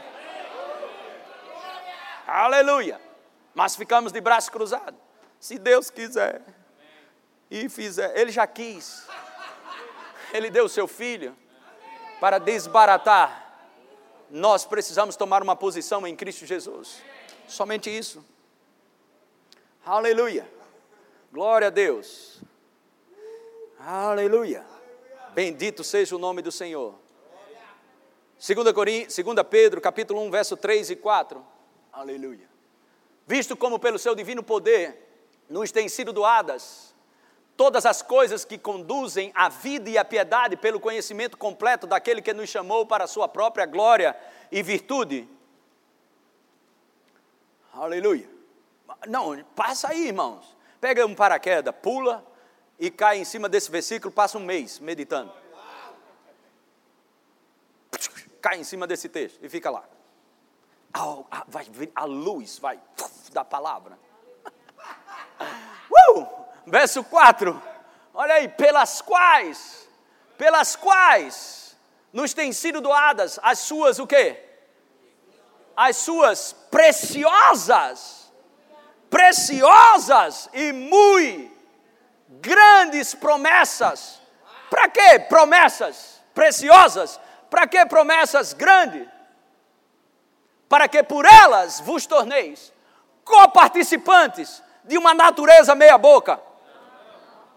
[2.27, 3.05] Aleluia
[3.55, 4.97] mas ficamos de braço cruzado.
[5.39, 6.43] Se Deus quiser
[7.57, 9.07] e fizer, Ele já quis.
[10.33, 11.37] Ele deu o seu filho
[12.21, 13.45] para desbaratar
[14.31, 17.03] nós precisamos tomar uma posição em Cristo Jesus.
[17.47, 18.25] Somente isso.
[19.85, 20.49] Aleluia.
[21.33, 22.41] Glória a Deus.
[23.79, 24.65] Aleluia.
[25.35, 26.95] Bendito seja o nome do Senhor.
[28.45, 31.45] 2 Pedro, capítulo 1, verso 3 e 4.
[31.93, 32.49] Aleluia.
[33.27, 35.01] Visto como pelo seu divino poder
[35.49, 36.94] nos têm sido doadas
[37.57, 42.33] todas as coisas que conduzem à vida e à piedade pelo conhecimento completo daquele que
[42.33, 44.17] nos chamou para a sua própria glória
[44.51, 45.29] e virtude.
[47.73, 48.29] Aleluia.
[49.07, 50.57] Não, passa aí, irmãos.
[50.81, 52.25] Pega um paraquedas, pula
[52.79, 55.33] e cai em cima desse versículo, passa um mês meditando.
[58.41, 59.85] Cai em cima desse texto e fica lá.
[61.49, 62.81] Vai a luz, vai
[63.33, 63.99] da palavra.
[66.11, 66.44] Uh!
[66.67, 67.63] Verso 4.
[68.13, 69.89] Olha aí, pelas quais,
[70.39, 71.77] pelas quais
[72.13, 74.41] nos têm sido doadas as suas o quê?
[75.77, 78.33] As suas preciosas,
[79.11, 81.53] preciosas e muito
[82.29, 84.21] grandes promessas.
[84.71, 87.21] Para que promessas preciosas?
[87.51, 89.09] Para que promessas grandes?
[90.69, 92.73] Para que por elas vos torneis
[93.25, 96.41] coparticipantes de uma natureza meia-boca.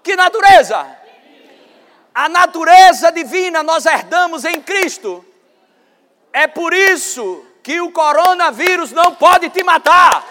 [0.07, 0.87] Que natureza?
[2.15, 5.25] A natureza divina nós herdamos em Cristo.
[6.31, 10.23] É por isso que o coronavírus não pode te matar.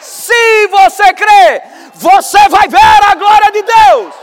[0.00, 4.14] Se você crê, você vai ver a glória de Deus.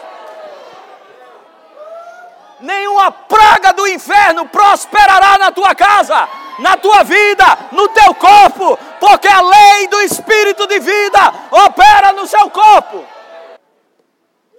[2.60, 6.28] Nenhuma praga do inferno prosperará na tua casa
[6.60, 11.19] na tua vida, no teu corpo, porque a lei do Espírito de vida
[11.52, 13.06] opera no seu corpo.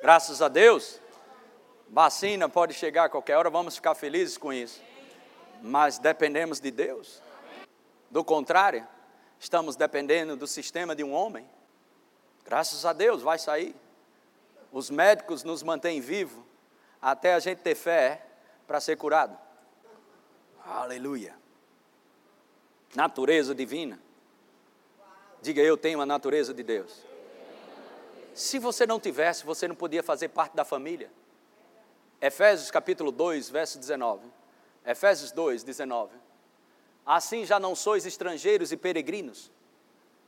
[0.00, 1.00] Graças a Deus,
[1.88, 4.80] vacina pode chegar a qualquer hora, vamos ficar felizes com isso,
[5.62, 7.22] mas dependemos de Deus.
[8.10, 8.86] Do contrário,
[9.38, 11.48] estamos dependendo do sistema de um homem.
[12.44, 13.76] Graças a Deus, vai sair.
[14.72, 16.42] Os médicos nos mantêm vivos
[17.00, 18.24] até a gente ter fé
[18.66, 19.38] para ser curado.
[20.64, 21.39] Aleluia
[22.94, 24.00] natureza divina.
[25.42, 27.04] Diga, eu tenho a natureza de Deus.
[28.34, 31.10] Se você não tivesse, você não podia fazer parte da família.
[32.20, 34.22] Efésios capítulo 2, verso 19.
[34.84, 36.12] Efésios 2, 19.
[37.04, 39.50] Assim já não sois estrangeiros e peregrinos,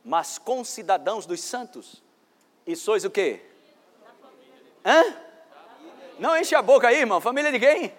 [0.05, 2.03] mas concidadãos dos santos.
[2.67, 3.41] E sois o quê?
[4.85, 5.17] Hã?
[6.19, 7.21] Não enche a boca aí, irmão.
[7.21, 7.95] Família de quem?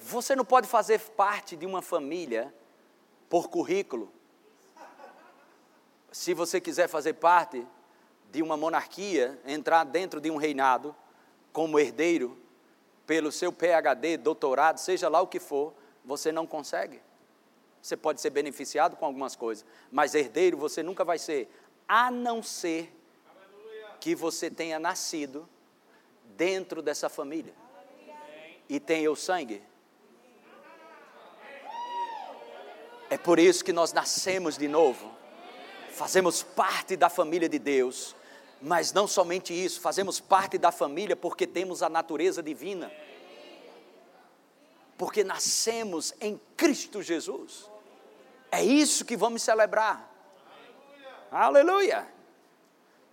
[0.00, 2.52] Você não pode fazer parte de uma família
[3.32, 4.12] por currículo.
[6.10, 7.66] Se você quiser fazer parte
[8.30, 10.94] de uma monarquia, entrar dentro de um reinado
[11.50, 12.36] como herdeiro,
[13.06, 15.72] pelo seu PhD, doutorado, seja lá o que for,
[16.04, 17.00] você não consegue.
[17.80, 21.50] Você pode ser beneficiado com algumas coisas, mas herdeiro você nunca vai ser,
[21.88, 22.94] a não ser
[23.98, 25.48] que você tenha nascido
[26.36, 27.54] dentro dessa família
[28.68, 29.62] e tenha o sangue
[33.12, 35.12] É por isso que nós nascemos de novo.
[35.90, 38.16] Fazemos parte da família de Deus.
[38.58, 42.90] Mas não somente isso, fazemos parte da família porque temos a natureza divina.
[44.96, 47.70] Porque nascemos em Cristo Jesus.
[48.50, 50.10] É isso que vamos celebrar.
[51.30, 52.08] Aleluia!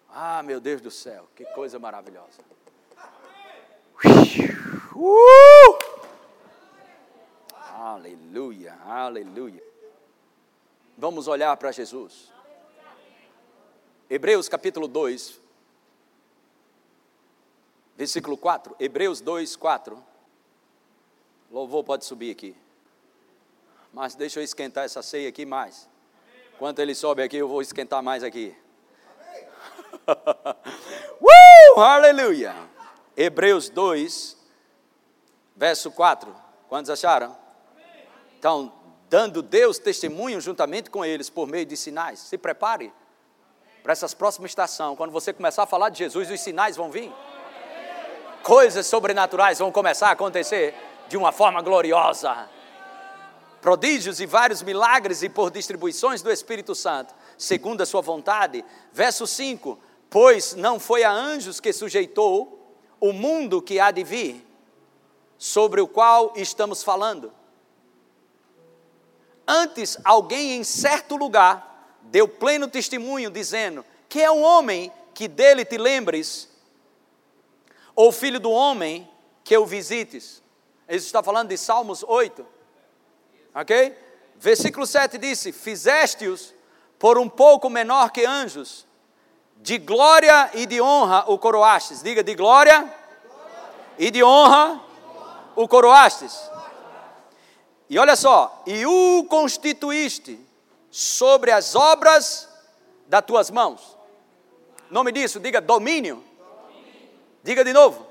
[0.07, 2.39] Ah, meu Deus do céu, que coisa maravilhosa.
[4.95, 5.77] Uh!
[7.75, 9.69] Aleluia, aleluia.
[10.99, 12.29] Vamos olhar para Jesus.
[14.09, 15.39] Hebreus capítulo 2,
[17.95, 18.75] versículo 4.
[18.77, 20.03] Hebreus 2, 4.
[21.49, 22.53] Louvor pode subir aqui.
[23.93, 25.87] Mas deixa eu esquentar essa ceia aqui mais.
[26.53, 28.53] Enquanto ele sobe aqui, eu vou esquentar mais aqui.
[31.21, 31.79] uh!
[31.79, 32.53] Aleluia!
[33.15, 34.35] Hebreus 2,
[35.55, 36.35] verso 4.
[36.67, 37.37] Quantos acharam?
[38.37, 38.73] Então,
[39.09, 42.19] dando Deus testemunho juntamente com eles por meio de sinais.
[42.19, 42.93] Se prepare
[43.81, 44.95] para essas próximas estações.
[44.95, 47.11] Quando você começar a falar de Jesus, os sinais vão vir.
[48.43, 50.75] Coisas sobrenaturais vão começar a acontecer
[51.07, 52.47] de uma forma gloriosa.
[53.61, 58.63] Prodígios e vários milagres e por distribuições do Espírito Santo, segundo a sua vontade.
[58.93, 59.77] Verso 5:
[60.09, 64.45] Pois não foi a anjos que sujeitou o mundo que há de vir,
[65.37, 67.33] sobre o qual estamos falando
[69.51, 75.65] Antes, alguém em certo lugar deu pleno testemunho, dizendo: Que é um homem que dele
[75.65, 76.47] te lembres,
[77.95, 79.09] ou filho do homem
[79.43, 80.43] que o visites.
[80.87, 82.45] Isso está falando de Salmos 8.
[83.55, 83.97] Ok?
[84.35, 86.53] Versículo 7 disse: Fizeste-os
[86.99, 88.85] por um pouco menor que anjos,
[89.57, 92.03] de glória e de honra o coroastes.
[92.03, 92.87] Diga, de glória
[93.97, 94.79] e de honra
[95.55, 96.39] o coroastes.
[97.89, 100.39] E olha só, e o constituíste
[100.91, 102.47] sobre as obras
[103.07, 103.97] das tuas mãos.
[104.91, 106.23] Nome disso, diga domínio.
[107.43, 108.05] Diga de novo.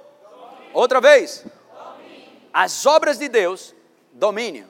[0.72, 1.45] Outra vez.
[2.53, 3.72] As obras de Deus,
[4.12, 4.68] domínio.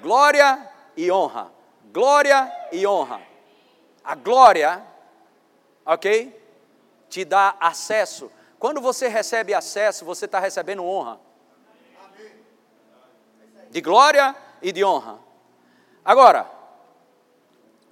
[0.00, 1.50] Glória e honra.
[1.92, 3.20] Glória e honra.
[4.04, 4.80] A glória,
[5.84, 6.40] ok?
[7.08, 8.30] Te dá acesso.
[8.58, 11.18] Quando você recebe acesso, você está recebendo honra.
[13.70, 15.18] De glória e de honra.
[16.04, 16.50] Agora,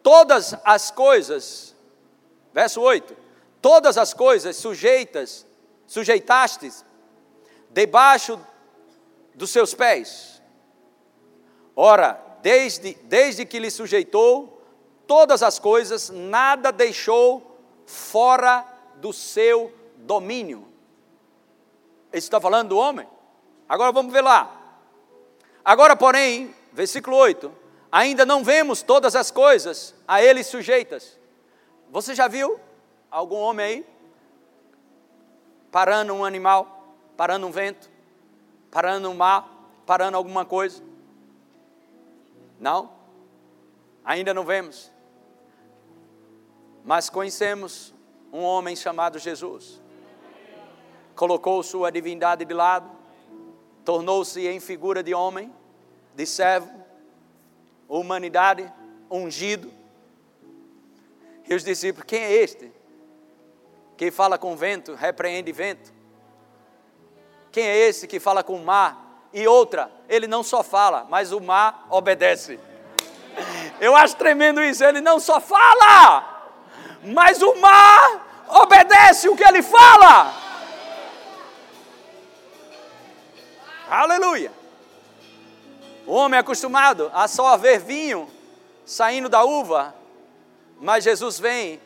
[0.03, 1.75] todas as coisas,
[2.53, 3.17] verso 8:
[3.61, 5.47] todas as coisas sujeitas,
[5.87, 6.85] sujeitastes
[7.71, 8.41] debaixo
[9.35, 10.41] dos seus pés.
[11.75, 14.63] Ora, desde, desde que lhe sujeitou
[15.07, 18.65] todas as coisas, nada deixou fora
[18.97, 20.67] do seu domínio.
[22.13, 23.07] Ele está falando do homem?
[23.69, 24.56] Agora vamos ver lá.
[25.67, 27.53] Agora, porém, versículo 8:
[27.91, 31.19] ainda não vemos todas as coisas a ele sujeitas.
[31.91, 32.61] Você já viu
[33.11, 33.87] algum homem aí
[35.73, 37.91] parando um animal, parando um vento,
[38.71, 39.45] parando um mar,
[39.85, 40.81] parando alguma coisa?
[42.61, 42.93] Não?
[44.05, 44.93] Ainda não vemos.
[46.85, 47.93] Mas conhecemos
[48.33, 49.83] um homem chamado Jesus.
[51.17, 52.96] Colocou sua divindade de lado,
[53.87, 55.55] tornou-se em figura de homem,
[56.13, 56.69] de servo,
[57.89, 58.71] humanidade,
[59.09, 59.73] ungido.
[61.49, 62.73] E os discípulos, quem é este?
[63.97, 65.95] Que fala com vento, repreende vento.
[67.53, 69.29] Quem é esse que fala com o mar?
[69.33, 72.59] E outra, ele não só fala, mas o mar obedece.
[73.81, 76.51] Eu acho tremendo isso, ele não só fala,
[77.05, 80.46] mas o mar obedece o que ele fala.
[83.89, 84.51] Aleluia.
[86.07, 88.29] O homem é acostumado a só ver vinho
[88.85, 89.95] saindo da uva,
[90.81, 91.81] mas Jesus vem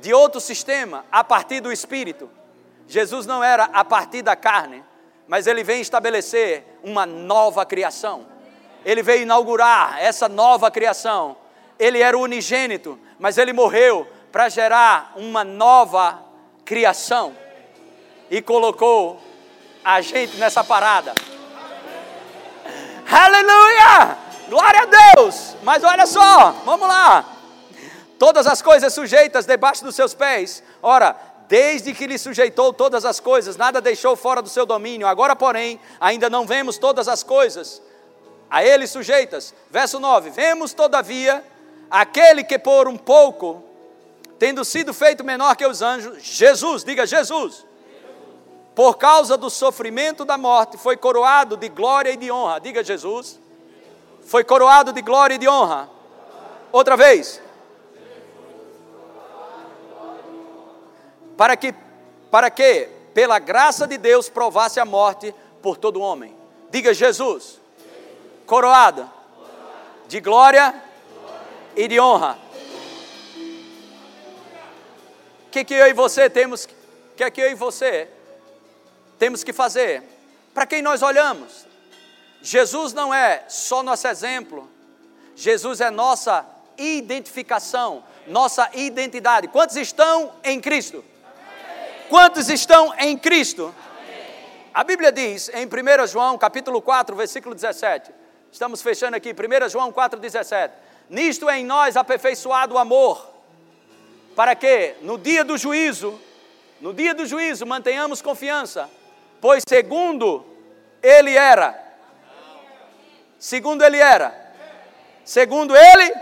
[0.00, 2.30] de outro sistema, a partir do espírito.
[2.86, 4.84] Jesus não era a partir da carne,
[5.26, 8.26] mas ele vem estabelecer uma nova criação.
[8.84, 11.36] Ele veio inaugurar essa nova criação.
[11.78, 16.22] Ele era o unigênito, mas ele morreu para gerar uma nova
[16.64, 17.36] criação
[18.30, 19.20] e colocou
[19.88, 21.14] a gente nessa parada.
[23.10, 24.18] Aleluia!
[24.46, 25.56] Glória a Deus!
[25.62, 27.24] Mas olha só, vamos lá.
[28.18, 30.62] Todas as coisas sujeitas debaixo dos seus pés.
[30.82, 31.16] Ora,
[31.48, 35.06] desde que lhe sujeitou todas as coisas, nada deixou fora do seu domínio.
[35.06, 37.80] Agora, porém, ainda não vemos todas as coisas
[38.50, 39.54] a ele sujeitas.
[39.70, 41.42] Verso 9: Vemos, todavia,
[41.90, 43.64] aquele que por um pouco,
[44.38, 47.64] tendo sido feito menor que os anjos, Jesus, diga Jesus,
[48.78, 52.60] por causa do sofrimento da morte, foi coroado de glória e de honra.
[52.60, 53.36] Diga Jesus.
[54.22, 55.90] Foi coroado de glória e de honra.
[56.70, 57.42] Outra vez.
[61.36, 61.74] Para que,
[62.30, 66.36] para que, pela graça de Deus, provasse a morte por todo homem.
[66.70, 67.60] Diga Jesus.
[68.46, 69.10] Coroado
[70.06, 70.72] de glória
[71.74, 72.38] e de honra.
[75.48, 76.66] O que, que eu e você temos?
[76.66, 78.08] O que, que eu e você
[79.18, 80.02] temos que fazer?
[80.54, 81.66] Para quem nós olhamos?
[82.40, 84.70] Jesus não é só nosso exemplo,
[85.34, 86.46] Jesus é nossa
[86.76, 89.48] identificação, nossa identidade.
[89.48, 91.04] Quantos estão em Cristo?
[92.08, 93.74] Quantos estão em Cristo?
[94.72, 98.12] A Bíblia diz em 1 João capítulo 4, versículo 17.
[98.50, 100.74] Estamos fechando aqui, 1 João 4, 17.
[101.10, 103.28] Nisto é em nós aperfeiçoado o amor,
[104.36, 106.18] para que no dia do juízo,
[106.80, 108.88] no dia do juízo, mantenhamos confiança,
[109.40, 110.44] Pois segundo
[111.02, 111.78] ele era.
[113.38, 114.52] Segundo ele era.
[115.24, 116.12] Segundo ele.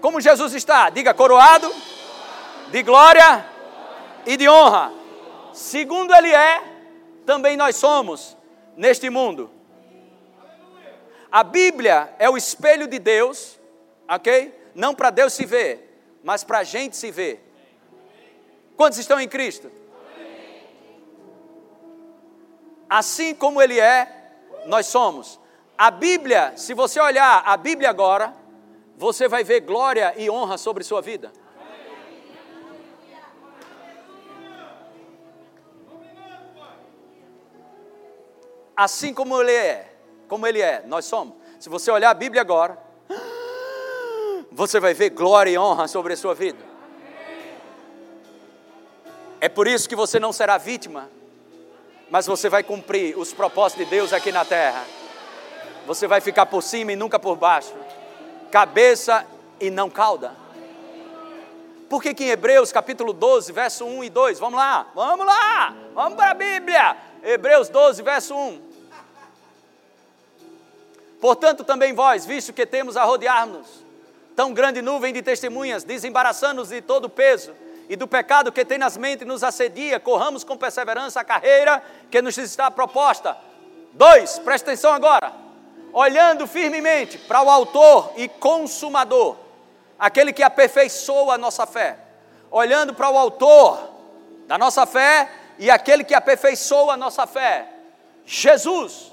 [0.00, 0.90] Como Jesus está?
[0.90, 1.72] Diga coroado
[2.70, 3.44] de glória
[4.26, 4.92] e de honra.
[5.52, 6.62] Segundo ele é,
[7.26, 8.36] também nós somos
[8.76, 9.50] neste mundo.
[11.30, 13.58] A Bíblia é o espelho de Deus,
[14.08, 14.54] ok?
[14.74, 17.42] Não para Deus se ver, mas para a gente se ver.
[18.76, 19.70] Quantos estão em Cristo?
[22.98, 24.30] Assim como Ele é,
[24.66, 25.40] nós somos.
[25.76, 28.34] A Bíblia, se você olhar a Bíblia agora,
[28.96, 31.32] você vai ver glória e honra sobre sua vida.
[38.74, 39.94] assim como ele é,
[40.28, 41.34] como ele é, nós somos.
[41.60, 42.78] Se você olhar a Bíblia agora,
[44.50, 46.58] você vai ver glória e honra sobre a sua vida.
[49.40, 51.10] É por isso que você não será vítima,
[52.12, 54.84] mas você vai cumprir os propósitos de Deus aqui na terra.
[55.86, 57.72] Você vai ficar por cima e nunca por baixo,
[58.50, 59.26] cabeça
[59.58, 60.36] e não cauda.
[61.88, 64.38] Por que, que em Hebreus capítulo 12, verso 1 e 2?
[64.38, 66.98] Vamos lá, vamos lá, vamos para a Bíblia.
[67.22, 68.60] Hebreus 12, verso 1.
[71.18, 73.66] Portanto, também vós, visto que temos a rodear-nos
[74.36, 77.54] tão grande nuvem de testemunhas, desembaraçando-nos de todo o peso
[77.88, 82.22] e do pecado que tem nas mentes nos assedia, corramos com perseverança a carreira que
[82.22, 83.36] nos está proposta.
[83.92, 85.32] Dois, presta atenção agora.
[85.92, 89.36] Olhando firmemente para o Autor e Consumador,
[89.98, 91.98] aquele que aperfeiçoa a nossa fé.
[92.50, 93.90] Olhando para o Autor
[94.46, 97.68] da nossa fé e aquele que aperfeiçoa a nossa fé.
[98.24, 99.12] Jesus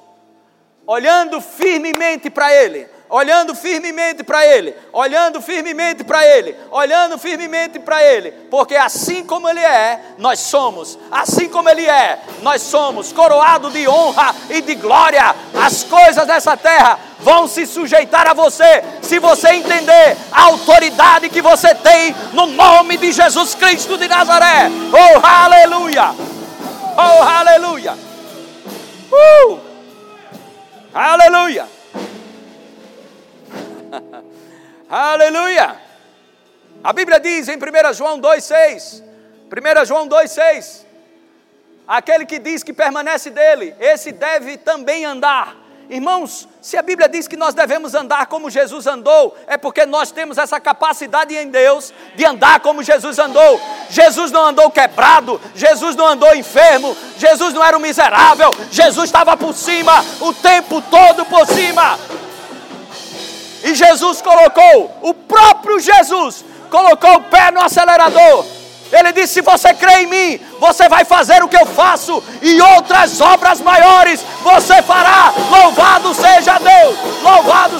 [0.89, 8.03] olhando firmemente para Ele, olhando firmemente para Ele, olhando firmemente para Ele, olhando firmemente para
[8.03, 13.71] Ele, porque assim como Ele é, nós somos, assim como Ele é, nós somos, coroado
[13.71, 19.19] de honra e de glória, as coisas dessa terra vão se sujeitar a você, se
[19.19, 24.69] você entender a autoridade que você tem no nome de Jesus Cristo de Nazaré.
[24.93, 26.13] Oh, aleluia!
[26.95, 27.97] Oh, aleluia!
[29.11, 29.59] Uh!
[30.93, 31.78] Aleluia!
[34.89, 35.75] Aleluia!
[36.83, 39.03] A Bíblia diz em 1 João 2,6:
[39.51, 40.85] 1 João 2,6:
[41.87, 45.55] Aquele que diz que permanece dele, esse deve também andar
[45.89, 50.11] Irmãos, se a Bíblia diz que nós devemos andar como Jesus andou, é porque nós
[50.11, 53.59] temos essa capacidade em Deus de andar como Jesus andou.
[53.89, 59.35] Jesus não andou quebrado, Jesus não andou enfermo, Jesus não era um miserável, Jesus estava
[59.35, 61.97] por cima, o tempo todo por cima.
[63.63, 68.45] E Jesus colocou, o próprio Jesus colocou o pé no acelerador
[68.91, 72.59] ele disse: Se você crê em mim, você vai fazer o que eu faço, e
[72.61, 75.33] outras obras maiores você fará.
[75.49, 76.97] Louvado seja Deus!
[77.21, 77.79] Louvado